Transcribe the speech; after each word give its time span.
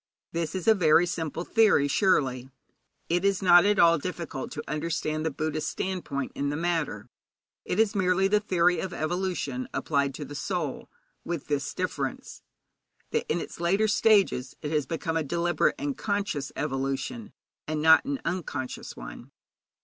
This 0.31 0.55
is 0.55 0.67
a 0.67 0.73
very 0.73 1.05
simple 1.05 1.43
theory, 1.43 1.87
surely. 1.87 2.49
It 3.07 3.23
is 3.23 3.43
not 3.43 3.65
at 3.65 3.77
all 3.77 3.99
difficult 3.99 4.51
to 4.53 4.63
understand 4.67 5.23
the 5.23 5.29
Buddhist 5.29 5.67
standpoint 5.67 6.31
in 6.33 6.49
the 6.49 6.55
matter. 6.57 7.07
It 7.65 7.79
is 7.79 7.93
merely 7.93 8.27
the 8.27 8.39
theory 8.39 8.79
of 8.79 8.93
evolution 8.95 9.69
applied 9.75 10.15
to 10.15 10.25
the 10.25 10.33
soul, 10.33 10.89
with 11.23 11.45
this 11.49 11.75
difference: 11.75 12.41
that 13.11 13.31
in 13.31 13.39
its 13.39 13.59
later 13.59 13.87
stages 13.87 14.55
it 14.63 14.71
has 14.71 14.87
become 14.87 15.17
a 15.17 15.23
deliberate 15.23 15.75
and 15.77 15.91
a 15.91 15.93
conscious 15.93 16.51
evolution, 16.55 17.31
and 17.67 17.79
not 17.79 18.03
an 18.03 18.19
unconscious 18.25 18.97
one. 18.97 19.29